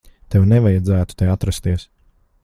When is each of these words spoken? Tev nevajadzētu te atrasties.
Tev 0.35 0.45
nevajadzētu 0.53 1.17
te 1.19 1.27
atrasties. 1.33 1.85